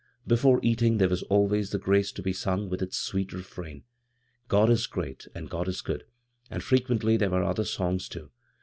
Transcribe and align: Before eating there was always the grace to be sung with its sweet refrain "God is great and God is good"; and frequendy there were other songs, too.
Before 0.25 0.59
eating 0.63 0.97
there 0.97 1.09
was 1.09 1.21
always 1.21 1.69
the 1.69 1.77
grace 1.77 2.11
to 2.13 2.23
be 2.23 2.33
sung 2.33 2.69
with 2.69 2.81
its 2.81 2.97
sweet 2.97 3.31
refrain 3.33 3.83
"God 4.47 4.67
is 4.71 4.87
great 4.87 5.27
and 5.35 5.47
God 5.47 5.67
is 5.67 5.81
good"; 5.81 6.05
and 6.49 6.63
frequendy 6.63 7.17
there 7.19 7.29
were 7.29 7.43
other 7.43 7.65
songs, 7.65 8.09
too. 8.09 8.31